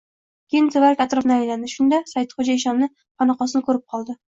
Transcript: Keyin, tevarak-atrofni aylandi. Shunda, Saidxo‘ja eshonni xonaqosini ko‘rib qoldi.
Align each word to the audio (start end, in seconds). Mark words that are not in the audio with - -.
Keyin, 0.53 0.69
tevarak-atrofni 0.75 1.37
aylandi. 1.37 1.71
Shunda, 1.75 2.03
Saidxo‘ja 2.15 2.59
eshonni 2.59 2.93
xonaqosini 2.95 3.69
ko‘rib 3.73 3.91
qoldi. 3.97 4.23